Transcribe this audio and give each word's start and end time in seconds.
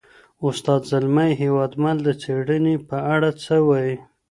استاد 0.47 0.81
زلمی 0.91 1.31
هېوادمل 1.41 1.97
د 2.03 2.09
څېړني 2.21 2.75
په 2.87 2.97
اړه 3.13 3.29
څه 3.43 3.55
وایي؟ 3.67 3.95